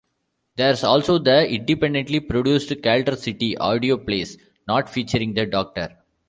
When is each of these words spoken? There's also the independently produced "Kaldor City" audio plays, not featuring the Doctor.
There's 0.55 0.83
also 0.83 1.19
the 1.19 1.47
independently 1.47 2.21
produced 2.21 2.69
"Kaldor 2.71 3.15
City" 3.15 3.55
audio 3.59 3.97
plays, 3.97 4.35
not 4.67 4.89
featuring 4.89 5.35
the 5.35 5.45
Doctor. 5.45 5.95